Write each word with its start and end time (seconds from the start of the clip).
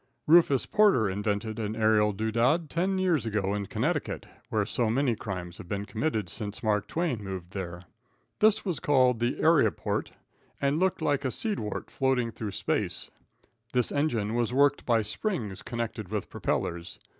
Rufus 0.25 0.65
Porter 0.65 1.07
invented 1.07 1.59
an 1.59 1.75
aerial 1.75 2.11
dewdad 2.11 2.69
ten 2.71 2.97
years 2.97 3.23
ago 3.27 3.53
in 3.53 3.67
Connecticut, 3.67 4.25
where 4.49 4.65
so 4.65 4.89
many 4.89 5.15
crimes 5.15 5.59
have 5.59 5.67
been 5.69 5.85
committed 5.85 6.27
since 6.27 6.63
Mark 6.63 6.87
Twain 6.87 7.23
moved 7.23 7.51
there. 7.51 7.81
This 8.39 8.65
was 8.65 8.79
called 8.79 9.19
the 9.19 9.35
"aeraport," 9.35 10.09
and 10.59 10.79
looked 10.79 11.03
like 11.03 11.23
a 11.23 11.29
seed 11.29 11.59
wart 11.59 11.91
floating 11.91 12.31
through 12.31 12.49
space. 12.53 13.11
This 13.73 13.91
engine 13.91 14.33
was 14.33 14.51
worked 14.51 14.87
by 14.87 15.03
springs 15.03 15.61
connected 15.61 16.09
with 16.09 16.31
propellers. 16.31 16.97